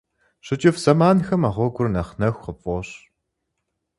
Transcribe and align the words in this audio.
ЩыкӀыфӀ 0.45 0.79
зэманхэм 0.83 1.41
а 1.49 1.51
гъуэгур 1.55 1.87
нэхъ 1.93 2.11
нэху 2.19 2.41
къыпфӀощӏ. 2.43 2.95